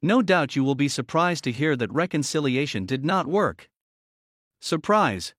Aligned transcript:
No 0.00 0.22
doubt 0.22 0.54
you 0.54 0.62
will 0.62 0.76
be 0.76 0.88
surprised 0.88 1.42
to 1.44 1.52
hear 1.52 1.74
that 1.74 1.92
reconciliation 1.92 2.86
did 2.86 3.04
not 3.04 3.26
work. 3.26 3.68
Surprise! 4.60 5.34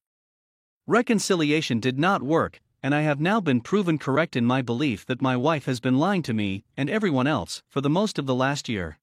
Reconciliation 0.86 1.80
did 1.80 1.98
not 1.98 2.22
work, 2.22 2.60
and 2.84 2.94
I 2.94 3.02
have 3.02 3.22
now 3.22 3.40
been 3.40 3.62
proven 3.62 3.98
correct 3.98 4.36
in 4.36 4.46
my 4.46 4.62
belief 4.62 5.06
that 5.06 5.22
my 5.22 5.38
wife 5.38 5.66
has 5.66 5.80
been 5.80 5.98
lying 5.98 6.24
to 6.24 6.34
me 6.34 6.66
and 6.76 6.90
everyone 6.90 7.28
else 7.28 7.64
for 7.70 7.80
the 7.80 7.90
most 7.90 8.20
of 8.20 8.26
the 8.26 8.36
last 8.36 8.68
year. 8.68 9.00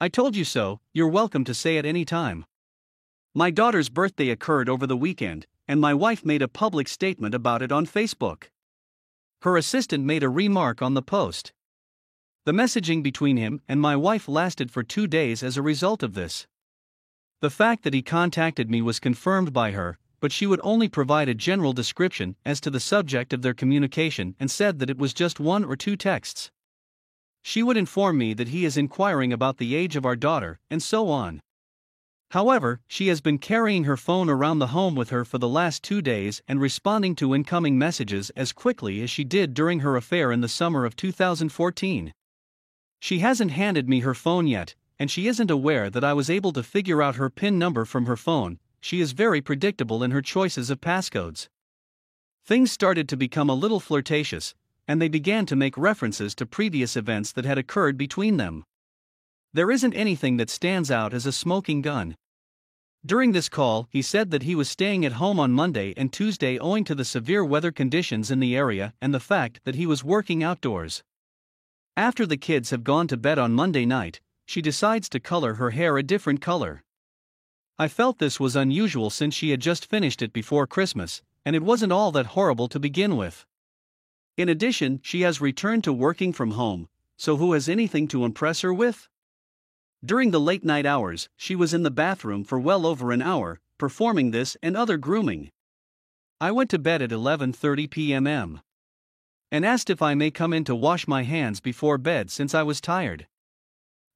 I 0.00 0.08
told 0.08 0.36
you 0.36 0.44
so, 0.44 0.80
you're 0.92 1.08
welcome 1.08 1.44
to 1.44 1.54
say 1.54 1.76
it 1.76 1.84
any 1.84 2.04
time. 2.04 2.44
My 3.34 3.50
daughter's 3.50 3.88
birthday 3.88 4.30
occurred 4.30 4.68
over 4.68 4.86
the 4.86 4.96
weekend, 4.96 5.46
and 5.66 5.80
my 5.80 5.94
wife 5.94 6.24
made 6.24 6.42
a 6.42 6.48
public 6.48 6.86
statement 6.86 7.34
about 7.34 7.62
it 7.62 7.72
on 7.72 7.86
Facebook. 7.86 8.50
Her 9.42 9.56
assistant 9.56 10.04
made 10.04 10.22
a 10.22 10.28
remark 10.28 10.80
on 10.80 10.94
the 10.94 11.02
post. 11.02 11.52
The 12.46 12.52
messaging 12.52 13.02
between 13.02 13.36
him 13.36 13.60
and 13.68 13.80
my 13.80 13.94
wife 13.96 14.26
lasted 14.26 14.70
for 14.70 14.82
two 14.82 15.06
days 15.06 15.42
as 15.42 15.58
a 15.58 15.62
result 15.62 16.02
of 16.02 16.14
this. 16.14 16.46
The 17.40 17.50
fact 17.50 17.84
that 17.84 17.92
he 17.92 18.00
contacted 18.00 18.70
me 18.70 18.80
was 18.80 18.98
confirmed 18.98 19.52
by 19.52 19.72
her, 19.72 19.98
but 20.20 20.32
she 20.32 20.46
would 20.46 20.60
only 20.62 20.88
provide 20.88 21.28
a 21.28 21.34
general 21.34 21.74
description 21.74 22.36
as 22.44 22.58
to 22.62 22.70
the 22.70 22.80
subject 22.80 23.34
of 23.34 23.42
their 23.42 23.52
communication 23.52 24.36
and 24.40 24.50
said 24.50 24.78
that 24.78 24.88
it 24.88 24.96
was 24.96 25.12
just 25.12 25.38
one 25.38 25.64
or 25.64 25.76
two 25.76 25.96
texts. 25.96 26.50
She 27.42 27.62
would 27.62 27.76
inform 27.76 28.16
me 28.16 28.32
that 28.32 28.48
he 28.48 28.64
is 28.64 28.76
inquiring 28.76 29.34
about 29.34 29.58
the 29.58 29.74
age 29.74 29.94
of 29.94 30.06
our 30.06 30.16
daughter, 30.16 30.58
and 30.70 30.82
so 30.82 31.08
on. 31.08 31.40
However, 32.30 32.80
she 32.88 33.08
has 33.08 33.20
been 33.20 33.38
carrying 33.38 33.84
her 33.84 33.98
phone 33.98 34.30
around 34.30 34.60
the 34.60 34.68
home 34.68 34.94
with 34.94 35.10
her 35.10 35.26
for 35.26 35.36
the 35.36 35.48
last 35.48 35.82
two 35.82 36.00
days 36.00 36.40
and 36.48 36.58
responding 36.58 37.14
to 37.16 37.34
incoming 37.34 37.76
messages 37.76 38.30
as 38.30 38.52
quickly 38.52 39.02
as 39.02 39.10
she 39.10 39.24
did 39.24 39.52
during 39.52 39.80
her 39.80 39.96
affair 39.96 40.32
in 40.32 40.40
the 40.40 40.48
summer 40.48 40.86
of 40.86 40.96
2014. 40.96 42.14
She 43.00 43.18
hasn't 43.18 43.50
handed 43.50 43.88
me 43.88 44.00
her 44.00 44.14
phone 44.14 44.46
yet, 44.46 44.74
and 44.98 45.10
she 45.10 45.26
isn't 45.26 45.50
aware 45.50 45.88
that 45.90 46.04
I 46.04 46.12
was 46.12 46.30
able 46.30 46.52
to 46.52 46.62
figure 46.62 47.02
out 47.02 47.16
her 47.16 47.30
PIN 47.30 47.58
number 47.58 47.84
from 47.84 48.06
her 48.06 48.16
phone, 48.16 48.60
she 48.80 49.00
is 49.00 49.12
very 49.12 49.40
predictable 49.40 50.02
in 50.02 50.10
her 50.10 50.22
choices 50.22 50.70
of 50.70 50.80
passcodes. 50.80 51.48
Things 52.44 52.70
started 52.70 53.08
to 53.08 53.16
become 53.16 53.48
a 53.48 53.54
little 53.54 53.80
flirtatious, 53.80 54.54
and 54.86 55.00
they 55.00 55.08
began 55.08 55.46
to 55.46 55.56
make 55.56 55.76
references 55.76 56.34
to 56.34 56.46
previous 56.46 56.96
events 56.96 57.32
that 57.32 57.44
had 57.44 57.58
occurred 57.58 57.96
between 57.96 58.36
them. 58.36 58.64
There 59.52 59.70
isn't 59.70 59.94
anything 59.94 60.36
that 60.36 60.50
stands 60.50 60.90
out 60.90 61.14
as 61.14 61.26
a 61.26 61.32
smoking 61.32 61.82
gun. 61.82 62.16
During 63.04 63.32
this 63.32 63.48
call, 63.48 63.88
he 63.90 64.02
said 64.02 64.30
that 64.30 64.42
he 64.42 64.54
was 64.54 64.68
staying 64.68 65.06
at 65.06 65.12
home 65.12 65.40
on 65.40 65.52
Monday 65.52 65.94
and 65.96 66.12
Tuesday 66.12 66.58
owing 66.58 66.84
to 66.84 66.94
the 66.94 67.04
severe 67.04 67.44
weather 67.44 67.72
conditions 67.72 68.30
in 68.30 68.40
the 68.40 68.54
area 68.54 68.92
and 69.00 69.14
the 69.14 69.20
fact 69.20 69.60
that 69.64 69.74
he 69.74 69.86
was 69.86 70.04
working 70.04 70.42
outdoors. 70.42 71.02
After 72.00 72.24
the 72.24 72.38
kids 72.38 72.70
have 72.70 72.82
gone 72.82 73.08
to 73.08 73.18
bed 73.18 73.38
on 73.38 73.52
Monday 73.52 73.84
night, 73.84 74.22
she 74.46 74.62
decides 74.62 75.06
to 75.10 75.20
color 75.20 75.56
her 75.56 75.72
hair 75.72 75.98
a 75.98 76.02
different 76.02 76.40
color. 76.40 76.82
I 77.78 77.88
felt 77.88 78.18
this 78.18 78.40
was 78.40 78.56
unusual 78.56 79.10
since 79.10 79.34
she 79.34 79.50
had 79.50 79.60
just 79.60 79.84
finished 79.84 80.22
it 80.22 80.32
before 80.32 80.66
Christmas, 80.66 81.20
and 81.44 81.54
it 81.54 81.62
wasn't 81.62 81.92
all 81.92 82.10
that 82.12 82.32
horrible 82.32 82.68
to 82.68 82.80
begin 82.80 83.18
with. 83.18 83.44
In 84.38 84.48
addition, 84.48 85.00
she 85.02 85.20
has 85.20 85.42
returned 85.42 85.84
to 85.84 85.92
working 85.92 86.32
from 86.32 86.52
home, 86.52 86.88
so 87.18 87.36
who 87.36 87.52
has 87.52 87.68
anything 87.68 88.08
to 88.08 88.24
impress 88.24 88.62
her 88.62 88.72
with? 88.72 89.06
During 90.02 90.30
the 90.30 90.40
late 90.40 90.64
night 90.64 90.86
hours, 90.86 91.28
she 91.36 91.54
was 91.54 91.74
in 91.74 91.82
the 91.82 91.90
bathroom 91.90 92.44
for 92.44 92.58
well 92.58 92.86
over 92.86 93.12
an 93.12 93.20
hour, 93.20 93.60
performing 93.76 94.30
this 94.30 94.56
and 94.62 94.74
other 94.74 94.96
grooming. 94.96 95.50
I 96.40 96.50
went 96.50 96.70
to 96.70 96.78
bed 96.78 97.02
at 97.02 97.10
11:30 97.10 97.90
p.m. 97.90 98.62
and 99.50 99.64
asked 99.64 99.90
if 99.90 100.00
I 100.00 100.14
may 100.14 100.30
come 100.30 100.52
in 100.52 100.64
to 100.64 100.74
wash 100.74 101.08
my 101.08 101.22
hands 101.22 101.60
before 101.60 101.98
bed 101.98 102.30
since 102.30 102.54
I 102.54 102.62
was 102.62 102.80
tired. 102.80 103.26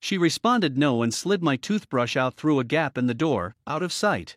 She 0.01 0.19
responded 0.19 0.77
no 0.77 1.03
and 1.03 1.13
slid 1.13 1.43
my 1.43 1.57
toothbrush 1.57 2.17
out 2.17 2.37
through 2.37 2.61
a 2.61 2.65
gap 2.65 2.99
in 2.99 3.07
the 3.07 3.15
door, 3.15 3.57
out 3.67 3.83
of 3.83 3.93
sight. 3.93 4.37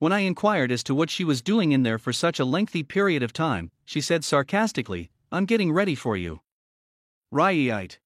When 0.00 0.12
I 0.12 0.20
inquired 0.20 0.72
as 0.72 0.82
to 0.84 0.94
what 0.94 1.10
she 1.10 1.24
was 1.24 1.40
doing 1.40 1.72
in 1.72 1.84
there 1.84 1.98
for 1.98 2.12
such 2.12 2.40
a 2.40 2.44
lengthy 2.44 2.82
period 2.82 3.22
of 3.22 3.32
time, 3.32 3.70
she 3.84 4.00
said 4.00 4.24
sarcastically, 4.24 5.10
I'm 5.30 5.46
getting 5.46 5.72
ready 5.72 5.94
for 5.94 6.16
you. 6.16 6.40
Ryeite. 7.32 7.98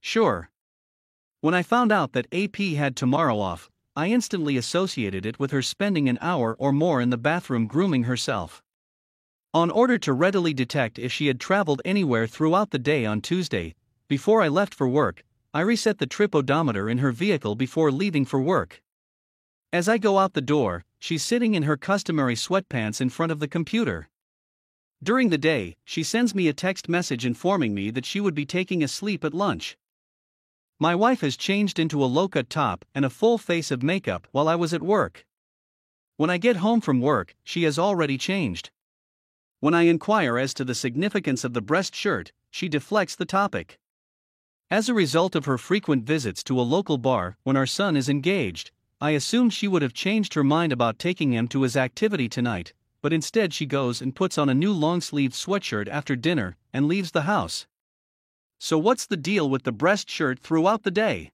Sure. 0.00 0.50
When 1.40 1.54
I 1.54 1.62
found 1.62 1.92
out 1.92 2.12
that 2.12 2.32
AP 2.32 2.56
had 2.76 2.96
tomorrow 2.96 3.38
off, 3.38 3.70
I 3.94 4.08
instantly 4.08 4.56
associated 4.56 5.24
it 5.24 5.38
with 5.38 5.52
her 5.52 5.62
spending 5.62 6.08
an 6.08 6.18
hour 6.20 6.54
or 6.58 6.72
more 6.72 7.00
in 7.00 7.10
the 7.10 7.16
bathroom 7.16 7.66
grooming 7.66 8.02
herself. 8.02 8.62
On 9.56 9.70
order 9.70 9.96
to 9.96 10.12
readily 10.12 10.52
detect 10.52 10.98
if 10.98 11.10
she 11.10 11.28
had 11.28 11.40
traveled 11.40 11.80
anywhere 11.82 12.26
throughout 12.26 12.72
the 12.72 12.78
day 12.78 13.06
on 13.06 13.22
Tuesday, 13.22 13.74
before 14.06 14.42
I 14.42 14.48
left 14.48 14.74
for 14.74 14.86
work, 14.86 15.24
I 15.54 15.62
reset 15.62 15.96
the 15.96 16.06
trip 16.06 16.34
odometer 16.34 16.90
in 16.90 16.98
her 16.98 17.10
vehicle 17.10 17.54
before 17.54 17.90
leaving 17.90 18.26
for 18.26 18.38
work. 18.38 18.82
As 19.72 19.88
I 19.88 19.96
go 19.96 20.18
out 20.18 20.34
the 20.34 20.42
door, 20.42 20.84
she's 20.98 21.22
sitting 21.22 21.54
in 21.54 21.62
her 21.62 21.78
customary 21.78 22.34
sweatpants 22.34 23.00
in 23.00 23.08
front 23.08 23.32
of 23.32 23.40
the 23.40 23.48
computer. 23.48 24.10
During 25.02 25.30
the 25.30 25.38
day, 25.38 25.76
she 25.86 26.02
sends 26.02 26.34
me 26.34 26.48
a 26.48 26.52
text 26.52 26.86
message 26.86 27.24
informing 27.24 27.72
me 27.72 27.90
that 27.92 28.04
she 28.04 28.20
would 28.20 28.34
be 28.34 28.44
taking 28.44 28.84
a 28.84 28.88
sleep 28.88 29.24
at 29.24 29.32
lunch. 29.32 29.78
My 30.78 30.94
wife 30.94 31.22
has 31.22 31.34
changed 31.34 31.78
into 31.78 32.04
a 32.04 32.12
low 32.16 32.28
cut 32.28 32.50
top 32.50 32.84
and 32.94 33.06
a 33.06 33.16
full 33.18 33.38
face 33.38 33.70
of 33.70 33.82
makeup 33.82 34.28
while 34.32 34.48
I 34.48 34.54
was 34.54 34.74
at 34.74 34.82
work. 34.82 35.24
When 36.18 36.28
I 36.28 36.36
get 36.36 36.56
home 36.56 36.82
from 36.82 37.00
work, 37.00 37.34
she 37.42 37.62
has 37.62 37.78
already 37.78 38.18
changed. 38.18 38.70
When 39.60 39.74
I 39.74 39.82
inquire 39.82 40.38
as 40.38 40.52
to 40.54 40.64
the 40.64 40.74
significance 40.74 41.42
of 41.42 41.54
the 41.54 41.62
breast 41.62 41.94
shirt, 41.94 42.32
she 42.50 42.68
deflects 42.68 43.16
the 43.16 43.24
topic. 43.24 43.78
As 44.70 44.88
a 44.88 44.94
result 44.94 45.34
of 45.34 45.44
her 45.46 45.56
frequent 45.56 46.04
visits 46.04 46.42
to 46.44 46.60
a 46.60 46.62
local 46.62 46.98
bar 46.98 47.38
when 47.44 47.56
our 47.56 47.66
son 47.66 47.96
is 47.96 48.08
engaged, 48.08 48.70
I 49.00 49.10
assumed 49.10 49.52
she 49.52 49.68
would 49.68 49.82
have 49.82 49.94
changed 49.94 50.34
her 50.34 50.44
mind 50.44 50.72
about 50.72 50.98
taking 50.98 51.32
him 51.32 51.48
to 51.48 51.62
his 51.62 51.76
activity 51.76 52.28
tonight, 52.28 52.72
but 53.00 53.12
instead 53.12 53.54
she 53.54 53.64
goes 53.64 54.02
and 54.02 54.16
puts 54.16 54.36
on 54.36 54.48
a 54.48 54.54
new 54.54 54.72
long 54.72 55.00
sleeved 55.00 55.34
sweatshirt 55.34 55.88
after 55.88 56.16
dinner 56.16 56.56
and 56.72 56.88
leaves 56.88 57.12
the 57.12 57.22
house. 57.22 57.66
So, 58.58 58.78
what's 58.78 59.06
the 59.06 59.16
deal 59.16 59.48
with 59.48 59.64
the 59.64 59.72
breast 59.72 60.10
shirt 60.10 60.40
throughout 60.40 60.82
the 60.82 60.90
day? 60.90 61.30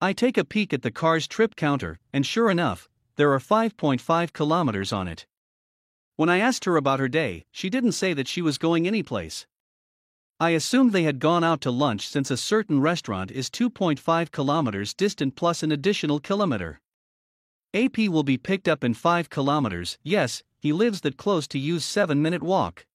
I 0.00 0.12
take 0.12 0.38
a 0.38 0.44
peek 0.44 0.72
at 0.72 0.82
the 0.82 0.90
car's 0.90 1.26
trip 1.26 1.56
counter, 1.56 1.98
and 2.12 2.24
sure 2.24 2.50
enough, 2.50 2.88
there 3.16 3.32
are 3.32 3.40
5.5 3.40 4.32
kilometers 4.32 4.92
on 4.92 5.08
it. 5.08 5.26
When 6.16 6.30
I 6.30 6.38
asked 6.38 6.64
her 6.64 6.76
about 6.76 6.98
her 6.98 7.08
day, 7.08 7.44
she 7.52 7.68
didn't 7.68 7.92
say 7.92 8.14
that 8.14 8.26
she 8.26 8.40
was 8.40 8.56
going 8.56 8.86
anyplace. 8.86 9.46
I 10.40 10.50
assumed 10.50 10.92
they 10.92 11.02
had 11.02 11.18
gone 11.18 11.44
out 11.44 11.60
to 11.62 11.70
lunch 11.70 12.08
since 12.08 12.30
a 12.30 12.36
certain 12.36 12.80
restaurant 12.80 13.30
is 13.30 13.50
2.5 13.50 14.30
kilometers 14.30 14.94
distant 14.94 15.36
plus 15.36 15.62
an 15.62 15.72
additional 15.72 16.18
kilometer. 16.20 16.80
AP 17.74 17.98
will 17.98 18.22
be 18.22 18.38
picked 18.38 18.66
up 18.66 18.82
in 18.82 18.94
5 18.94 19.28
kilometers, 19.28 19.98
yes, 20.02 20.42
he 20.58 20.72
lives 20.72 21.02
that 21.02 21.18
close 21.18 21.46
to 21.48 21.58
use 21.58 21.84
7 21.84 22.20
minute 22.22 22.42
walk. 22.42 22.86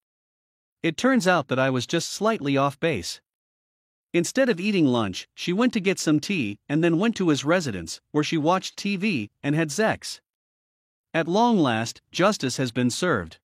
It 0.82 0.98
turns 0.98 1.28
out 1.28 1.48
that 1.50 1.60
I 1.60 1.70
was 1.70 1.86
just 1.86 2.12
slightly 2.12 2.58
off 2.58 2.80
base. 2.80 3.22
Instead 4.14 4.50
of 4.50 4.60
eating 4.60 4.88
lunch, 4.88 5.28
she 5.36 5.54
went 5.54 5.74
to 5.74 5.80
get 5.80 6.00
some 6.00 6.20
tea 6.20 6.58
and 6.68 6.84
then 6.84 6.98
went 6.98 7.16
to 7.18 7.30
his 7.30 7.46
residence, 7.46 8.02
where 8.12 8.24
she 8.24 8.38
watched 8.38 8.78
TV 8.78 9.30
and 9.44 9.54
had 9.56 9.72
sex. 9.72 10.22
At 11.14 11.28
long 11.28 11.60
last, 11.60 12.02
justice 12.12 12.58
has 12.58 12.72
been 12.72 12.90
served. 12.90 13.38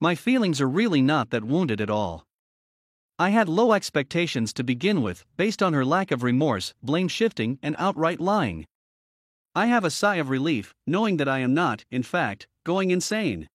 My 0.00 0.14
feelings 0.14 0.62
are 0.62 0.68
really 0.68 1.02
not 1.02 1.28
that 1.30 1.44
wounded 1.44 1.80
at 1.80 1.90
all. 1.90 2.26
I 3.18 3.30
had 3.30 3.50
low 3.50 3.74
expectations 3.74 4.54
to 4.54 4.64
begin 4.64 5.02
with, 5.02 5.26
based 5.36 5.62
on 5.62 5.74
her 5.74 5.84
lack 5.84 6.10
of 6.10 6.22
remorse, 6.22 6.72
blame 6.82 7.08
shifting, 7.08 7.58
and 7.62 7.76
outright 7.78 8.18
lying. 8.18 8.66
I 9.54 9.66
have 9.66 9.84
a 9.84 9.90
sigh 9.90 10.16
of 10.16 10.30
relief, 10.30 10.74
knowing 10.86 11.18
that 11.18 11.28
I 11.28 11.40
am 11.40 11.52
not, 11.52 11.84
in 11.90 12.02
fact, 12.02 12.46
going 12.64 12.90
insane. 12.90 13.48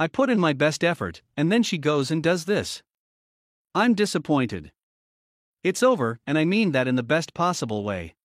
I 0.00 0.08
put 0.08 0.28
in 0.28 0.40
my 0.40 0.52
best 0.52 0.82
effort, 0.82 1.22
and 1.36 1.52
then 1.52 1.62
she 1.62 1.78
goes 1.78 2.10
and 2.10 2.24
does 2.24 2.46
this. 2.46 2.82
I'm 3.72 3.94
disappointed. 3.94 4.72
It's 5.62 5.82
over, 5.82 6.18
and 6.26 6.36
I 6.36 6.44
mean 6.44 6.72
that 6.72 6.88
in 6.88 6.96
the 6.96 7.04
best 7.04 7.34
possible 7.34 7.84
way. 7.84 8.16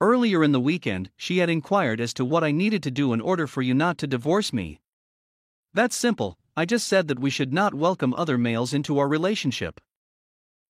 Earlier 0.00 0.44
in 0.44 0.52
the 0.52 0.60
weekend, 0.60 1.10
she 1.16 1.38
had 1.38 1.50
inquired 1.50 2.00
as 2.00 2.14
to 2.14 2.24
what 2.24 2.44
I 2.44 2.52
needed 2.52 2.84
to 2.84 2.90
do 2.90 3.12
in 3.12 3.20
order 3.20 3.48
for 3.48 3.62
you 3.62 3.74
not 3.74 3.98
to 3.98 4.06
divorce 4.06 4.52
me. 4.52 4.80
That's 5.74 5.96
simple, 5.96 6.38
I 6.56 6.64
just 6.66 6.86
said 6.86 7.08
that 7.08 7.18
we 7.18 7.30
should 7.30 7.52
not 7.52 7.74
welcome 7.74 8.14
other 8.14 8.38
males 8.38 8.72
into 8.72 8.98
our 8.98 9.08
relationship. 9.08 9.80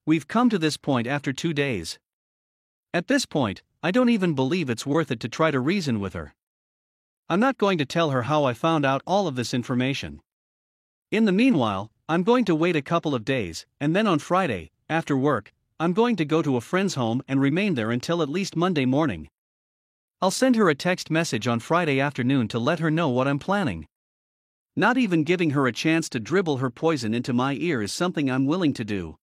We've 0.07 0.27
come 0.27 0.49
to 0.49 0.59
this 0.59 0.79
point 0.79 1.07
after 1.07 1.35
two 1.35 1.53
days. 1.53 1.99
At 2.95 3.09
this 3.09 3.27
point, 3.27 3.63
I 3.83 3.91
don't 3.91 4.09
even 4.09 4.35
believe 4.35 4.71
it's 4.71 4.87
worth 4.87 5.11
it 5.11 5.21
to 5.21 5.29
try 5.29 5.51
to 5.51 5.61
reason 5.61 6.01
with 6.01 6.15
her. 6.15 6.35
I'm 7.29 7.41
not 7.41 7.59
going 7.59 7.77
to 7.77 7.85
tell 7.85 8.11
her 8.11 8.23
how 8.23 8.45
I 8.45 8.55
found 8.55 8.87
out 8.87 9.03
all 9.07 9.27
of 9.27 9.37
this 9.37 9.53
information. 9.53 10.23
In 11.11 11.27
the 11.27 11.33
meanwhile, 11.33 11.91
I'm 12.09 12.23
going 12.23 12.47
to 12.47 12.55
wait 12.55 12.77
a 12.77 12.83
couple 12.83 13.15
of 13.15 13.27
days, 13.27 13.67
and 13.79 13.95
then 13.95 14.07
on 14.07 14.19
Friday, 14.19 14.71
after 14.89 15.19
work, 15.19 15.53
I'm 15.81 15.93
going 15.93 16.17
to 16.17 16.25
go 16.25 16.43
to 16.43 16.57
a 16.57 16.61
friend's 16.61 16.97
home 16.97 17.23
and 17.29 17.41
remain 17.41 17.75
there 17.75 17.93
until 17.93 18.21
at 18.21 18.29
least 18.29 18.57
Monday 18.57 18.85
morning. 18.85 19.29
I'll 20.21 20.33
send 20.33 20.57
her 20.57 20.69
a 20.69 20.75
text 20.75 21.09
message 21.09 21.47
on 21.47 21.61
Friday 21.61 22.01
afternoon 22.01 22.49
to 22.49 22.59
let 22.59 22.81
her 22.81 22.91
know 22.91 23.09
what 23.11 23.29
I'm 23.29 23.39
planning. 23.39 23.87
Not 24.75 24.99
even 24.99 25.23
giving 25.23 25.51
her 25.51 25.69
a 25.69 25.73
chance 25.73 26.09
to 26.09 26.19
dribble 26.19 26.57
her 26.57 26.69
poison 26.69 27.15
into 27.15 27.33
my 27.33 27.55
ear 27.55 27.81
is 27.81 27.93
something 27.93 28.29
I'm 28.29 28.45
willing 28.45 28.73
to 28.75 28.85
do. 28.85 29.19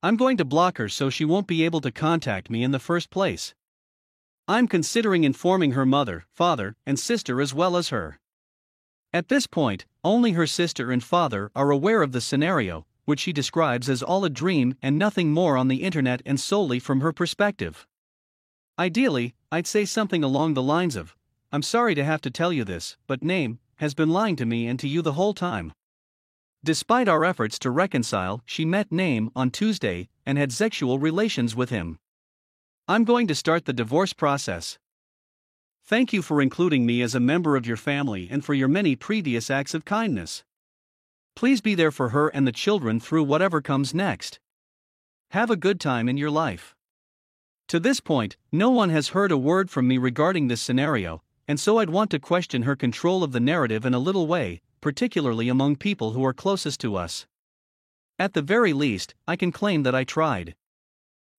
I'm 0.00 0.16
going 0.16 0.36
to 0.36 0.44
block 0.44 0.78
her 0.78 0.88
so 0.88 1.10
she 1.10 1.24
won't 1.24 1.48
be 1.48 1.64
able 1.64 1.80
to 1.80 1.90
contact 1.90 2.50
me 2.50 2.62
in 2.62 2.70
the 2.70 2.78
first 2.78 3.10
place. 3.10 3.52
I'm 4.46 4.68
considering 4.68 5.24
informing 5.24 5.72
her 5.72 5.86
mother, 5.86 6.24
father, 6.32 6.76
and 6.86 7.00
sister 7.00 7.40
as 7.40 7.52
well 7.52 7.76
as 7.76 7.88
her. 7.88 8.20
At 9.12 9.28
this 9.28 9.48
point, 9.48 9.86
only 10.04 10.32
her 10.32 10.46
sister 10.46 10.92
and 10.92 11.02
father 11.02 11.50
are 11.56 11.72
aware 11.72 12.02
of 12.02 12.12
the 12.12 12.20
scenario, 12.20 12.86
which 13.04 13.20
she 13.20 13.32
describes 13.32 13.88
as 13.88 14.02
all 14.02 14.24
a 14.24 14.30
dream 14.30 14.74
and 14.82 14.98
nothing 14.98 15.32
more 15.32 15.56
on 15.56 15.68
the 15.68 15.82
internet 15.82 16.22
and 16.24 16.40
solely 16.40 16.78
from 16.78 17.00
her 17.00 17.12
perspective. 17.12 17.86
Ideally, 18.78 19.34
I'd 19.52 19.66
say 19.66 19.84
something 19.84 20.24
along 20.24 20.54
the 20.54 20.62
lines 20.62 20.96
of 20.96 21.14
I'm 21.52 21.62
sorry 21.62 21.94
to 21.94 22.04
have 22.04 22.20
to 22.22 22.30
tell 22.30 22.52
you 22.52 22.64
this, 22.64 22.96
but 23.06 23.22
Name 23.22 23.60
has 23.76 23.94
been 23.94 24.10
lying 24.10 24.34
to 24.36 24.46
me 24.46 24.66
and 24.66 24.78
to 24.80 24.88
you 24.88 25.02
the 25.02 25.12
whole 25.12 25.34
time. 25.34 25.72
Despite 26.64 27.08
our 27.08 27.24
efforts 27.24 27.58
to 27.60 27.70
reconcile, 27.70 28.42
she 28.46 28.64
met 28.64 28.90
Name 28.90 29.30
on 29.36 29.50
Tuesday 29.50 30.08
and 30.26 30.38
had 30.38 30.52
sexual 30.52 30.98
relations 30.98 31.54
with 31.54 31.70
him. 31.70 31.98
I'm 32.88 33.04
going 33.04 33.26
to 33.28 33.34
start 33.34 33.66
the 33.66 33.72
divorce 33.72 34.12
process. 34.12 34.78
Thank 35.84 36.12
you 36.12 36.22
for 36.22 36.40
including 36.40 36.86
me 36.86 37.02
as 37.02 37.14
a 37.14 37.20
member 37.20 37.56
of 37.56 37.66
your 37.66 37.76
family 37.76 38.28
and 38.30 38.44
for 38.44 38.54
your 38.54 38.68
many 38.68 38.96
previous 38.96 39.50
acts 39.50 39.74
of 39.74 39.84
kindness. 39.84 40.42
Please 41.36 41.60
be 41.60 41.74
there 41.74 41.90
for 41.90 42.10
her 42.10 42.28
and 42.28 42.46
the 42.46 42.52
children 42.52 43.00
through 43.00 43.24
whatever 43.24 43.60
comes 43.60 43.92
next. 43.92 44.38
Have 45.30 45.50
a 45.50 45.56
good 45.56 45.80
time 45.80 46.08
in 46.08 46.16
your 46.16 46.30
life. 46.30 46.74
To 47.68 47.80
this 47.80 47.98
point, 47.98 48.36
no 48.52 48.70
one 48.70 48.90
has 48.90 49.08
heard 49.08 49.32
a 49.32 49.38
word 49.38 49.68
from 49.70 49.88
me 49.88 49.98
regarding 49.98 50.46
this 50.46 50.60
scenario, 50.60 51.22
and 51.48 51.58
so 51.58 51.78
I'd 51.78 51.90
want 51.90 52.10
to 52.12 52.20
question 52.20 52.62
her 52.62 52.76
control 52.76 53.24
of 53.24 53.32
the 53.32 53.40
narrative 53.40 53.84
in 53.84 53.94
a 53.94 53.98
little 53.98 54.26
way, 54.26 54.60
particularly 54.80 55.48
among 55.48 55.76
people 55.76 56.12
who 56.12 56.24
are 56.24 56.32
closest 56.32 56.78
to 56.80 56.94
us. 56.94 57.26
At 58.18 58.34
the 58.34 58.42
very 58.42 58.72
least, 58.72 59.14
I 59.26 59.34
can 59.34 59.50
claim 59.50 59.82
that 59.82 59.94
I 59.94 60.04
tried. 60.04 60.54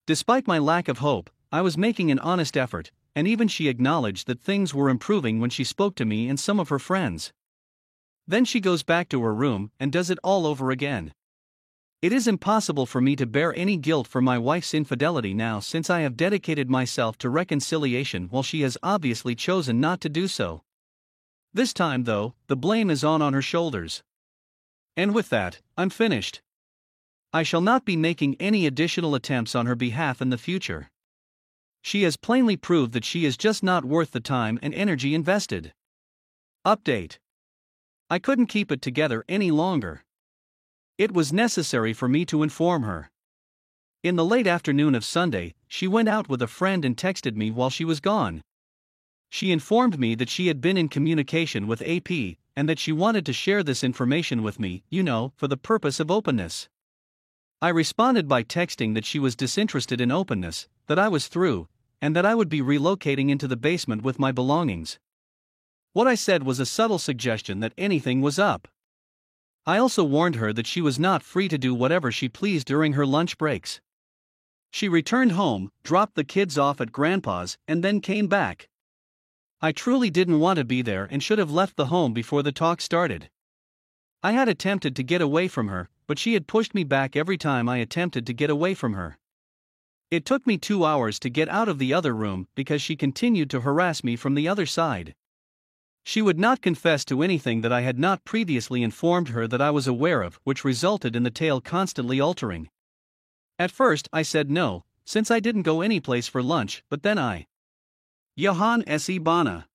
Despite 0.07 0.45
my 0.45 0.59
lack 0.59 0.87
of 0.89 0.97
hope, 0.97 1.29
I 1.51 1.61
was 1.61 1.77
making 1.77 2.11
an 2.11 2.19
honest 2.19 2.57
effort, 2.57 2.91
and 3.15 3.27
even 3.27 3.47
she 3.47 3.69
acknowledged 3.69 4.27
that 4.27 4.41
things 4.41 4.73
were 4.73 4.89
improving 4.89 5.39
when 5.39 5.49
she 5.49 5.63
spoke 5.63 5.95
to 5.95 6.05
me 6.05 6.27
and 6.27 6.37
some 6.37 6.59
of 6.59 6.69
her 6.69 6.79
friends. 6.79 7.31
Then 8.27 8.45
she 8.45 8.59
goes 8.59 8.83
back 8.83 9.09
to 9.09 9.21
her 9.23 9.33
room 9.33 9.71
and 9.79 9.91
does 9.91 10.09
it 10.09 10.19
all 10.23 10.47
over 10.47 10.71
again. 10.71 11.13
It 12.01 12.11
is 12.11 12.27
impossible 12.27 12.85
for 12.85 13.01
me 13.01 13.15
to 13.15 13.25
bear 13.25 13.55
any 13.55 13.77
guilt 13.77 14.07
for 14.07 14.21
my 14.21 14.37
wife's 14.37 14.73
infidelity 14.73 15.33
now 15.33 15.59
since 15.59 15.89
I 15.89 16.01
have 16.01 16.17
dedicated 16.17 16.69
myself 16.69 17.17
to 17.19 17.29
reconciliation 17.29 18.27
while 18.29 18.43
she 18.43 18.61
has 18.61 18.77
obviously 18.83 19.35
chosen 19.35 19.79
not 19.79 20.01
to 20.01 20.09
do 20.09 20.27
so. 20.27 20.63
This 21.53 21.73
time, 21.73 22.03
though, 22.03 22.33
the 22.47 22.57
blame 22.57 22.89
is 22.89 23.03
on 23.03 23.21
on 23.21 23.33
her 23.33 23.41
shoulders. 23.41 24.03
And 24.97 25.15
with 25.15 25.29
that, 25.29 25.61
I'm 25.77 25.89
finished. 25.89 26.41
I 27.33 27.43
shall 27.43 27.61
not 27.61 27.85
be 27.85 27.95
making 27.95 28.35
any 28.39 28.65
additional 28.65 29.15
attempts 29.15 29.55
on 29.55 29.65
her 29.65 29.75
behalf 29.75 30.21
in 30.21 30.29
the 30.29 30.37
future. 30.37 30.89
She 31.81 32.03
has 32.03 32.17
plainly 32.17 32.57
proved 32.57 32.93
that 32.93 33.05
she 33.05 33.25
is 33.25 33.37
just 33.37 33.63
not 33.63 33.85
worth 33.85 34.11
the 34.11 34.19
time 34.19 34.59
and 34.61 34.73
energy 34.73 35.13
invested. 35.13 35.73
Update 36.65 37.17
I 38.09 38.19
couldn't 38.19 38.47
keep 38.47 38.71
it 38.71 38.81
together 38.83 39.25
any 39.27 39.49
longer. 39.49 40.03
It 40.97 41.11
was 41.11 41.33
necessary 41.33 41.91
for 41.91 42.07
me 42.07 42.23
to 42.25 42.43
inform 42.43 42.83
her. 42.83 43.09
In 44.03 44.15
the 44.15 44.23
late 44.23 44.45
afternoon 44.45 44.93
of 44.93 45.03
Sunday, 45.03 45.55
she 45.67 45.87
went 45.87 46.07
out 46.07 46.29
with 46.29 46.41
a 46.43 46.47
friend 46.47 46.85
and 46.85 46.95
texted 46.95 47.35
me 47.35 47.49
while 47.49 47.71
she 47.71 47.83
was 47.83 47.99
gone. 47.99 48.43
She 49.31 49.51
informed 49.51 49.99
me 49.99 50.13
that 50.15 50.29
she 50.29 50.47
had 50.47 50.61
been 50.61 50.77
in 50.77 50.87
communication 50.87 51.65
with 51.65 51.81
AP 51.81 52.37
and 52.55 52.69
that 52.69 52.77
she 52.77 52.91
wanted 52.91 53.25
to 53.25 53.33
share 53.33 53.63
this 53.63 53.83
information 53.83 54.43
with 54.43 54.59
me, 54.59 54.83
you 54.89 55.01
know, 55.01 55.33
for 55.35 55.47
the 55.47 55.57
purpose 55.57 55.99
of 55.99 56.11
openness. 56.11 56.69
I 57.59 57.69
responded 57.69 58.27
by 58.27 58.43
texting 58.43 58.93
that 58.93 59.05
she 59.05 59.17
was 59.17 59.35
disinterested 59.35 59.99
in 59.99 60.11
openness, 60.11 60.67
that 60.85 60.99
I 60.99 61.07
was 61.07 61.27
through, 61.27 61.67
and 61.99 62.15
that 62.15 62.25
I 62.25 62.35
would 62.35 62.49
be 62.49 62.61
relocating 62.61 63.31
into 63.31 63.47
the 63.47 63.57
basement 63.57 64.03
with 64.03 64.19
my 64.19 64.31
belongings. 64.31 64.99
What 65.95 66.07
I 66.07 66.15
said 66.15 66.43
was 66.43 66.59
a 66.59 66.65
subtle 66.65 66.99
suggestion 66.99 67.61
that 67.61 67.71
anything 67.77 68.19
was 68.19 68.37
up. 68.37 68.67
I 69.65 69.77
also 69.77 70.03
warned 70.03 70.35
her 70.35 70.51
that 70.51 70.67
she 70.67 70.81
was 70.81 70.99
not 70.99 71.23
free 71.23 71.47
to 71.47 71.57
do 71.57 71.73
whatever 71.73 72.11
she 72.11 72.27
pleased 72.27 72.67
during 72.67 72.91
her 72.93 73.05
lunch 73.05 73.37
breaks. 73.37 73.79
She 74.71 74.89
returned 74.89 75.31
home, 75.31 75.71
dropped 75.83 76.15
the 76.15 76.25
kids 76.25 76.57
off 76.57 76.81
at 76.81 76.91
grandpa's, 76.91 77.57
and 77.65 77.81
then 77.81 78.01
came 78.01 78.27
back. 78.27 78.67
I 79.61 79.71
truly 79.71 80.09
didn't 80.09 80.41
want 80.41 80.59
to 80.59 80.65
be 80.65 80.81
there 80.81 81.07
and 81.09 81.23
should 81.23 81.39
have 81.39 81.49
left 81.49 81.77
the 81.77 81.85
home 81.85 82.11
before 82.11 82.43
the 82.43 82.51
talk 82.51 82.81
started. 82.81 83.29
I 84.21 84.33
had 84.33 84.49
attempted 84.49 84.97
to 84.97 85.01
get 85.01 85.21
away 85.21 85.47
from 85.47 85.69
her, 85.69 85.87
but 86.07 86.19
she 86.19 86.33
had 86.33 86.45
pushed 86.45 86.75
me 86.75 86.83
back 86.83 87.15
every 87.15 87.37
time 87.37 87.69
I 87.69 87.77
attempted 87.77 88.27
to 88.27 88.33
get 88.33 88.49
away 88.49 88.73
from 88.73 88.95
her. 88.95 89.17
It 90.11 90.25
took 90.25 90.45
me 90.45 90.57
two 90.57 90.83
hours 90.83 91.19
to 91.19 91.29
get 91.29 91.47
out 91.47 91.69
of 91.69 91.79
the 91.79 91.93
other 91.93 92.13
room 92.13 92.49
because 92.53 92.81
she 92.81 92.97
continued 92.97 93.49
to 93.51 93.61
harass 93.61 94.03
me 94.03 94.17
from 94.17 94.35
the 94.35 94.49
other 94.49 94.65
side. 94.65 95.15
She 96.07 96.21
would 96.21 96.37
not 96.37 96.61
confess 96.61 97.03
to 97.05 97.23
anything 97.23 97.61
that 97.61 97.73
I 97.73 97.81
had 97.81 97.97
not 97.97 98.23
previously 98.25 98.83
informed 98.83 99.29
her 99.29 99.47
that 99.47 99.59
I 99.59 99.71
was 99.71 99.87
aware 99.87 100.21
of, 100.21 100.39
which 100.43 100.63
resulted 100.63 101.15
in 101.15 101.23
the 101.23 101.31
tale 101.31 101.59
constantly 101.59 102.21
altering. 102.21 102.69
At 103.57 103.71
first, 103.71 104.07
I 104.13 104.21
said 104.21 104.51
no, 104.51 104.85
since 105.03 105.31
I 105.31 105.39
didn't 105.39 105.63
go 105.63 105.81
anyplace 105.81 106.27
for 106.27 106.43
lunch, 106.43 106.83
but 106.89 107.01
then 107.01 107.17
I. 107.17 107.47
Johan 108.35 108.83
S. 108.85 109.09
Bana. 109.19 109.67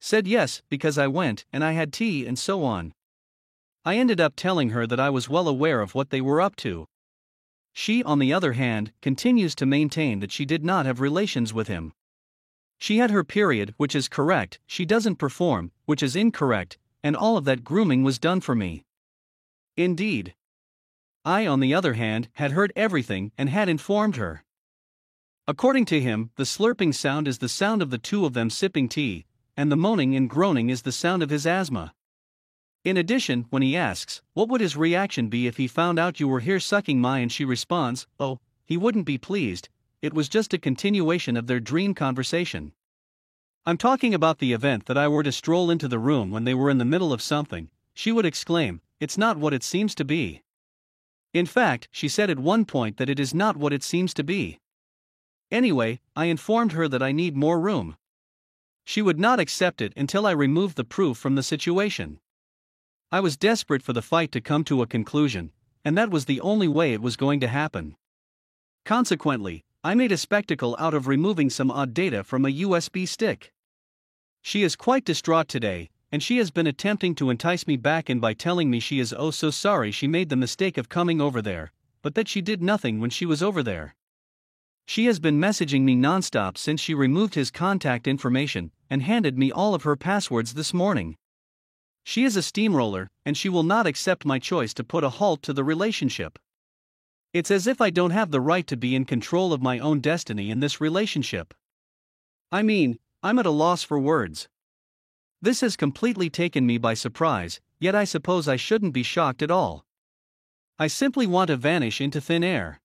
Said 0.00 0.26
yes, 0.26 0.62
because 0.68 0.98
I 0.98 1.06
went, 1.06 1.44
and 1.52 1.62
I 1.62 1.72
had 1.72 1.92
tea 1.92 2.26
and 2.26 2.36
so 2.36 2.64
on. 2.64 2.92
I 3.84 3.98
ended 3.98 4.20
up 4.20 4.34
telling 4.34 4.70
her 4.70 4.84
that 4.84 4.98
I 4.98 5.10
was 5.10 5.28
well 5.28 5.46
aware 5.46 5.80
of 5.80 5.94
what 5.94 6.10
they 6.10 6.20
were 6.20 6.40
up 6.40 6.56
to. 6.56 6.88
She, 7.72 8.02
on 8.02 8.18
the 8.18 8.32
other 8.32 8.54
hand, 8.54 8.92
continues 9.00 9.54
to 9.54 9.64
maintain 9.66 10.18
that 10.18 10.32
she 10.32 10.44
did 10.44 10.64
not 10.64 10.86
have 10.86 10.98
relations 10.98 11.54
with 11.54 11.68
him. 11.68 11.92
She 12.78 12.98
had 12.98 13.10
her 13.10 13.24
period, 13.24 13.74
which 13.76 13.94
is 13.94 14.08
correct, 14.08 14.60
she 14.66 14.84
doesn't 14.84 15.16
perform, 15.16 15.72
which 15.84 16.02
is 16.02 16.16
incorrect, 16.16 16.78
and 17.02 17.16
all 17.16 17.36
of 17.36 17.44
that 17.44 17.64
grooming 17.64 18.02
was 18.02 18.18
done 18.18 18.40
for 18.40 18.54
me. 18.54 18.84
Indeed. 19.76 20.34
I, 21.24 21.46
on 21.46 21.60
the 21.60 21.74
other 21.74 21.94
hand, 21.94 22.28
had 22.34 22.52
heard 22.52 22.72
everything 22.76 23.32
and 23.36 23.48
had 23.48 23.68
informed 23.68 24.16
her. 24.16 24.44
According 25.48 25.84
to 25.86 26.00
him, 26.00 26.30
the 26.36 26.44
slurping 26.44 26.94
sound 26.94 27.28
is 27.28 27.38
the 27.38 27.48
sound 27.48 27.82
of 27.82 27.90
the 27.90 27.98
two 27.98 28.24
of 28.24 28.32
them 28.32 28.50
sipping 28.50 28.88
tea, 28.88 29.26
and 29.56 29.70
the 29.70 29.76
moaning 29.76 30.14
and 30.14 30.28
groaning 30.28 30.70
is 30.70 30.82
the 30.82 30.92
sound 30.92 31.22
of 31.22 31.30
his 31.30 31.46
asthma. 31.46 31.94
In 32.84 32.96
addition, 32.96 33.46
when 33.50 33.62
he 33.62 33.76
asks, 33.76 34.22
What 34.34 34.48
would 34.48 34.60
his 34.60 34.76
reaction 34.76 35.28
be 35.28 35.46
if 35.46 35.56
he 35.56 35.66
found 35.66 35.98
out 35.98 36.20
you 36.20 36.28
were 36.28 36.40
here 36.40 36.60
sucking 36.60 37.00
my 37.00 37.18
and 37.18 37.32
she 37.32 37.44
responds, 37.44 38.06
Oh, 38.20 38.40
he 38.64 38.76
wouldn't 38.76 39.06
be 39.06 39.18
pleased, 39.18 39.68
it 40.02 40.14
was 40.14 40.28
just 40.28 40.54
a 40.54 40.58
continuation 40.58 41.36
of 41.36 41.46
their 41.46 41.60
dream 41.60 41.94
conversation. 41.94 42.72
I'm 43.64 43.76
talking 43.76 44.14
about 44.14 44.38
the 44.38 44.52
event 44.52 44.86
that 44.86 44.96
I 44.96 45.08
were 45.08 45.22
to 45.22 45.32
stroll 45.32 45.70
into 45.70 45.88
the 45.88 45.98
room 45.98 46.30
when 46.30 46.44
they 46.44 46.54
were 46.54 46.70
in 46.70 46.78
the 46.78 46.84
middle 46.84 47.12
of 47.12 47.20
something, 47.20 47.68
she 47.94 48.12
would 48.12 48.26
exclaim, 48.26 48.80
It's 49.00 49.18
not 49.18 49.38
what 49.38 49.52
it 49.52 49.64
seems 49.64 49.94
to 49.96 50.04
be. 50.04 50.42
In 51.32 51.46
fact, 51.46 51.88
she 51.90 52.08
said 52.08 52.30
at 52.30 52.38
one 52.38 52.64
point 52.64 52.96
that 52.96 53.10
it 53.10 53.18
is 53.18 53.34
not 53.34 53.56
what 53.56 53.72
it 53.72 53.82
seems 53.82 54.14
to 54.14 54.24
be. 54.24 54.58
Anyway, 55.50 56.00
I 56.14 56.26
informed 56.26 56.72
her 56.72 56.88
that 56.88 57.02
I 57.02 57.12
need 57.12 57.36
more 57.36 57.60
room. 57.60 57.96
She 58.84 59.02
would 59.02 59.18
not 59.18 59.40
accept 59.40 59.80
it 59.80 59.92
until 59.96 60.26
I 60.26 60.30
removed 60.30 60.76
the 60.76 60.84
proof 60.84 61.18
from 61.18 61.34
the 61.34 61.42
situation. 61.42 62.20
I 63.12 63.20
was 63.20 63.36
desperate 63.36 63.82
for 63.82 63.92
the 63.92 64.00
fight 64.00 64.32
to 64.32 64.40
come 64.40 64.64
to 64.64 64.82
a 64.82 64.86
conclusion, 64.86 65.52
and 65.84 65.98
that 65.98 66.10
was 66.10 66.24
the 66.24 66.40
only 66.40 66.68
way 66.68 66.92
it 66.92 67.02
was 67.02 67.16
going 67.16 67.40
to 67.40 67.48
happen. 67.48 67.96
Consequently, 68.84 69.64
I 69.86 69.94
made 69.94 70.10
a 70.10 70.16
spectacle 70.16 70.74
out 70.80 70.94
of 70.94 71.06
removing 71.06 71.48
some 71.48 71.70
odd 71.70 71.94
data 71.94 72.24
from 72.24 72.44
a 72.44 72.52
USB 72.52 73.06
stick. 73.06 73.52
She 74.42 74.64
is 74.64 74.74
quite 74.74 75.04
distraught 75.04 75.46
today, 75.46 75.90
and 76.10 76.20
she 76.20 76.38
has 76.38 76.50
been 76.50 76.66
attempting 76.66 77.14
to 77.14 77.30
entice 77.30 77.68
me 77.68 77.76
back 77.76 78.10
in 78.10 78.18
by 78.18 78.34
telling 78.34 78.68
me 78.68 78.80
she 78.80 78.98
is 78.98 79.14
oh 79.16 79.30
so 79.30 79.52
sorry 79.52 79.92
she 79.92 80.08
made 80.08 80.28
the 80.28 80.34
mistake 80.34 80.76
of 80.76 80.88
coming 80.88 81.20
over 81.20 81.40
there, 81.40 81.70
but 82.02 82.16
that 82.16 82.26
she 82.26 82.40
did 82.42 82.60
nothing 82.60 82.98
when 82.98 83.10
she 83.10 83.24
was 83.24 83.44
over 83.44 83.62
there. 83.62 83.94
She 84.86 85.06
has 85.06 85.20
been 85.20 85.38
messaging 85.38 85.82
me 85.82 85.94
nonstop 85.94 86.58
since 86.58 86.80
she 86.80 86.92
removed 86.92 87.36
his 87.36 87.52
contact 87.52 88.08
information 88.08 88.72
and 88.90 89.04
handed 89.04 89.38
me 89.38 89.52
all 89.52 89.72
of 89.72 89.84
her 89.84 89.94
passwords 89.94 90.54
this 90.54 90.74
morning. 90.74 91.14
She 92.02 92.24
is 92.24 92.36
a 92.36 92.42
steamroller, 92.42 93.08
and 93.24 93.36
she 93.36 93.48
will 93.48 93.62
not 93.62 93.86
accept 93.86 94.26
my 94.26 94.40
choice 94.40 94.74
to 94.74 94.82
put 94.82 95.04
a 95.04 95.10
halt 95.10 95.42
to 95.42 95.52
the 95.52 95.62
relationship. 95.62 96.40
It's 97.36 97.50
as 97.50 97.66
if 97.66 97.82
I 97.82 97.90
don't 97.90 98.12
have 98.12 98.30
the 98.30 98.40
right 98.40 98.66
to 98.66 98.78
be 98.78 98.96
in 98.96 99.04
control 99.04 99.52
of 99.52 99.60
my 99.60 99.78
own 99.78 100.00
destiny 100.00 100.50
in 100.50 100.60
this 100.60 100.80
relationship. 100.80 101.52
I 102.50 102.62
mean, 102.62 102.98
I'm 103.22 103.38
at 103.38 103.44
a 103.44 103.50
loss 103.50 103.82
for 103.82 103.98
words. 103.98 104.48
This 105.42 105.60
has 105.60 105.76
completely 105.76 106.30
taken 106.30 106.64
me 106.64 106.78
by 106.78 106.94
surprise, 106.94 107.60
yet 107.78 107.94
I 107.94 108.04
suppose 108.04 108.48
I 108.48 108.56
shouldn't 108.56 108.94
be 108.94 109.02
shocked 109.02 109.42
at 109.42 109.50
all. 109.50 109.84
I 110.78 110.86
simply 110.86 111.26
want 111.26 111.48
to 111.48 111.58
vanish 111.58 112.00
into 112.00 112.22
thin 112.22 112.42
air. 112.42 112.80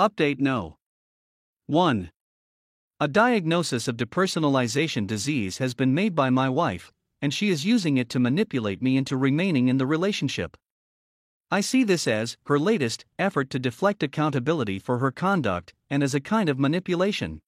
Update 0.00 0.40
No. 0.40 0.78
1. 1.66 2.10
A 2.98 3.08
diagnosis 3.08 3.88
of 3.88 3.98
depersonalization 3.98 5.06
disease 5.06 5.58
has 5.58 5.74
been 5.74 5.92
made 5.92 6.14
by 6.14 6.30
my 6.30 6.48
wife, 6.48 6.94
and 7.20 7.34
she 7.34 7.50
is 7.50 7.66
using 7.66 7.98
it 7.98 8.08
to 8.08 8.18
manipulate 8.18 8.80
me 8.80 8.96
into 8.96 9.18
remaining 9.18 9.68
in 9.68 9.76
the 9.76 9.86
relationship. 9.86 10.56
I 11.52 11.60
see 11.60 11.82
this 11.82 12.06
as 12.06 12.36
her 12.44 12.60
latest 12.60 13.04
effort 13.18 13.50
to 13.50 13.58
deflect 13.58 14.04
accountability 14.04 14.78
for 14.78 14.98
her 14.98 15.10
conduct 15.10 15.74
and 15.88 16.00
as 16.00 16.14
a 16.14 16.20
kind 16.20 16.48
of 16.48 16.60
manipulation. 16.60 17.42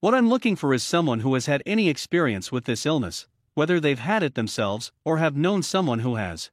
What 0.00 0.14
I'm 0.14 0.30
looking 0.30 0.56
for 0.56 0.72
is 0.72 0.82
someone 0.82 1.20
who 1.20 1.34
has 1.34 1.44
had 1.44 1.62
any 1.66 1.90
experience 1.90 2.50
with 2.50 2.64
this 2.64 2.86
illness, 2.86 3.28
whether 3.52 3.78
they've 3.78 3.98
had 3.98 4.22
it 4.22 4.36
themselves 4.36 4.90
or 5.04 5.18
have 5.18 5.36
known 5.36 5.62
someone 5.62 5.98
who 5.98 6.14
has. 6.14 6.50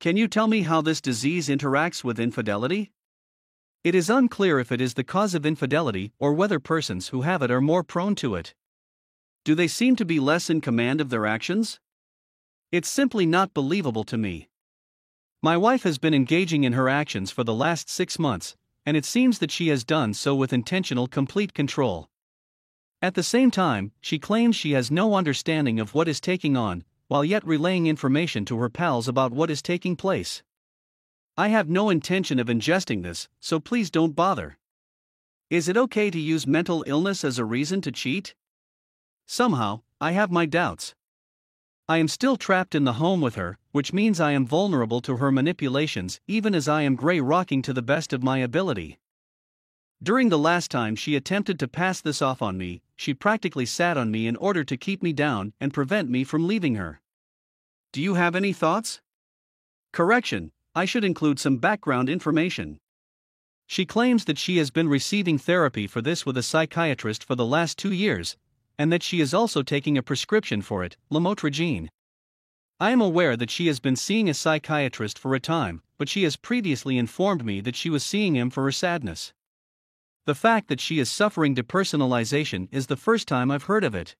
Can 0.00 0.16
you 0.16 0.26
tell 0.26 0.48
me 0.48 0.62
how 0.62 0.80
this 0.80 1.00
disease 1.00 1.48
interacts 1.48 2.02
with 2.02 2.18
infidelity? 2.18 2.90
It 3.84 3.94
is 3.94 4.10
unclear 4.10 4.58
if 4.58 4.72
it 4.72 4.80
is 4.80 4.94
the 4.94 5.04
cause 5.04 5.34
of 5.36 5.46
infidelity 5.46 6.12
or 6.18 6.32
whether 6.32 6.58
persons 6.58 7.08
who 7.08 7.22
have 7.22 7.42
it 7.42 7.52
are 7.52 7.60
more 7.60 7.84
prone 7.84 8.16
to 8.16 8.34
it. 8.34 8.52
Do 9.44 9.54
they 9.54 9.68
seem 9.68 9.94
to 9.94 10.04
be 10.04 10.18
less 10.18 10.50
in 10.50 10.60
command 10.60 11.00
of 11.00 11.10
their 11.10 11.26
actions? 11.26 11.78
It's 12.72 12.88
simply 12.88 13.24
not 13.24 13.54
believable 13.54 14.02
to 14.04 14.18
me. 14.18 14.47
My 15.40 15.56
wife 15.56 15.84
has 15.84 15.98
been 15.98 16.14
engaging 16.14 16.64
in 16.64 16.72
her 16.72 16.88
actions 16.88 17.30
for 17.30 17.44
the 17.44 17.54
last 17.54 17.88
six 17.88 18.18
months, 18.18 18.56
and 18.84 18.96
it 18.96 19.04
seems 19.04 19.38
that 19.38 19.52
she 19.52 19.68
has 19.68 19.84
done 19.84 20.12
so 20.12 20.34
with 20.34 20.52
intentional 20.52 21.06
complete 21.06 21.54
control. 21.54 22.10
At 23.00 23.14
the 23.14 23.22
same 23.22 23.52
time, 23.52 23.92
she 24.00 24.18
claims 24.18 24.56
she 24.56 24.72
has 24.72 24.90
no 24.90 25.14
understanding 25.14 25.78
of 25.78 25.94
what 25.94 26.08
is 26.08 26.20
taking 26.20 26.56
on, 26.56 26.82
while 27.06 27.24
yet 27.24 27.46
relaying 27.46 27.86
information 27.86 28.44
to 28.46 28.58
her 28.58 28.68
pals 28.68 29.06
about 29.06 29.30
what 29.30 29.48
is 29.48 29.62
taking 29.62 29.94
place. 29.94 30.42
I 31.36 31.48
have 31.48 31.68
no 31.68 31.88
intention 31.88 32.40
of 32.40 32.48
ingesting 32.48 33.04
this, 33.04 33.28
so 33.38 33.60
please 33.60 33.92
don't 33.92 34.16
bother. 34.16 34.58
Is 35.50 35.68
it 35.68 35.76
okay 35.76 36.10
to 36.10 36.18
use 36.18 36.48
mental 36.48 36.82
illness 36.88 37.22
as 37.22 37.38
a 37.38 37.44
reason 37.44 37.80
to 37.82 37.92
cheat? 37.92 38.34
Somehow, 39.24 39.82
I 40.00 40.12
have 40.12 40.32
my 40.32 40.46
doubts. 40.46 40.96
I 41.90 41.96
am 41.96 42.08
still 42.08 42.36
trapped 42.36 42.74
in 42.74 42.84
the 42.84 42.94
home 42.94 43.22
with 43.22 43.36
her, 43.36 43.56
which 43.72 43.94
means 43.94 44.20
I 44.20 44.32
am 44.32 44.46
vulnerable 44.46 45.00
to 45.00 45.16
her 45.16 45.32
manipulations 45.32 46.20
even 46.26 46.54
as 46.54 46.68
I 46.68 46.82
am 46.82 46.96
grey 46.96 47.18
rocking 47.18 47.62
to 47.62 47.72
the 47.72 47.80
best 47.80 48.12
of 48.12 48.22
my 48.22 48.38
ability. 48.38 48.98
During 50.02 50.28
the 50.28 50.38
last 50.38 50.70
time 50.70 50.94
she 50.96 51.16
attempted 51.16 51.58
to 51.58 51.66
pass 51.66 52.02
this 52.02 52.20
off 52.20 52.42
on 52.42 52.58
me, 52.58 52.82
she 52.94 53.14
practically 53.14 53.64
sat 53.64 53.96
on 53.96 54.10
me 54.10 54.26
in 54.26 54.36
order 54.36 54.64
to 54.64 54.76
keep 54.76 55.02
me 55.02 55.14
down 55.14 55.54
and 55.60 55.72
prevent 55.72 56.10
me 56.10 56.24
from 56.24 56.46
leaving 56.46 56.74
her. 56.74 57.00
Do 57.92 58.02
you 58.02 58.14
have 58.14 58.36
any 58.36 58.52
thoughts? 58.52 59.00
Correction, 59.90 60.52
I 60.74 60.84
should 60.84 61.04
include 61.04 61.38
some 61.40 61.56
background 61.56 62.10
information. 62.10 62.78
She 63.66 63.86
claims 63.86 64.26
that 64.26 64.38
she 64.38 64.58
has 64.58 64.70
been 64.70 64.88
receiving 64.88 65.38
therapy 65.38 65.86
for 65.86 66.02
this 66.02 66.26
with 66.26 66.36
a 66.36 66.42
psychiatrist 66.42 67.24
for 67.24 67.34
the 67.34 67.46
last 67.46 67.78
two 67.78 67.92
years, 67.92 68.36
and 68.78 68.92
that 68.92 69.02
she 69.02 69.20
is 69.20 69.34
also 69.34 69.62
taking 69.62 69.98
a 69.98 70.02
prescription 70.02 70.62
for 70.62 70.84
it, 70.84 70.96
lamotrigine. 71.10 71.88
I 72.80 72.92
am 72.92 73.00
aware 73.00 73.36
that 73.36 73.50
she 73.50 73.66
has 73.66 73.80
been 73.80 73.96
seeing 73.96 74.28
a 74.28 74.34
psychiatrist 74.34 75.18
for 75.18 75.34
a 75.34 75.40
time, 75.40 75.82
but 75.98 76.08
she 76.08 76.22
has 76.22 76.36
previously 76.36 76.96
informed 76.96 77.44
me 77.44 77.60
that 77.62 77.74
she 77.74 77.90
was 77.90 78.04
seeing 78.04 78.36
him 78.36 78.50
for 78.50 78.62
her 78.62 78.72
sadness. 78.72 79.32
The 80.26 80.34
fact 80.36 80.68
that 80.68 80.80
she 80.80 81.00
is 81.00 81.10
suffering 81.10 81.56
depersonalization 81.56 82.68
is 82.70 82.86
the 82.86 82.96
first 82.96 83.26
time 83.26 83.50
I've 83.50 83.64
heard 83.64 83.82
of 83.82 83.96
it. 83.96 84.14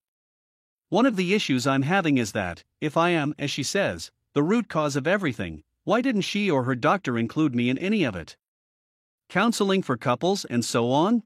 One 0.89 1.05
of 1.05 1.15
the 1.15 1.33
issues 1.33 1.65
I'm 1.65 1.83
having 1.83 2.17
is 2.17 2.33
that, 2.33 2.63
if 2.81 2.97
I 2.97 3.11
am, 3.11 3.33
as 3.39 3.49
she 3.51 3.63
says, 3.63 4.11
the 4.33 4.43
root 4.43 4.67
cause 4.67 4.95
of 4.95 5.07
everything, 5.07 5.63
why 5.85 6.01
didn't 6.01 6.21
she 6.21 6.51
or 6.51 6.63
her 6.63 6.75
doctor 6.75 7.17
include 7.17 7.55
me 7.55 7.69
in 7.69 7.77
any 7.77 8.03
of 8.03 8.15
it? 8.15 8.35
Counseling 9.29 9.83
for 9.83 9.95
couples 9.95 10.43
and 10.45 10.65
so 10.65 10.91
on? 10.91 11.23